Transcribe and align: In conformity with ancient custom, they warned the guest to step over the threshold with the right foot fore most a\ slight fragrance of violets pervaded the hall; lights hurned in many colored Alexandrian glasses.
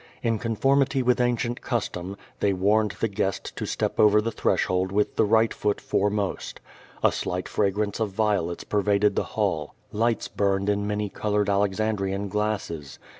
In 0.23 0.39
conformity 0.39 1.03
with 1.03 1.21
ancient 1.21 1.61
custom, 1.61 2.17
they 2.39 2.53
warned 2.53 2.95
the 2.99 3.07
guest 3.07 3.55
to 3.55 3.67
step 3.67 3.99
over 3.99 4.19
the 4.19 4.31
threshold 4.31 4.91
with 4.91 5.15
the 5.15 5.25
right 5.25 5.53
foot 5.53 5.79
fore 5.79 6.09
most 6.09 6.59
a\ 7.03 7.11
slight 7.11 7.47
fragrance 7.47 7.99
of 7.99 8.09
violets 8.09 8.63
pervaded 8.63 9.15
the 9.15 9.21
hall; 9.37 9.75
lights 9.91 10.27
hurned 10.39 10.69
in 10.69 10.87
many 10.87 11.07
colored 11.07 11.51
Alexandrian 11.51 12.29
glasses. 12.29 12.97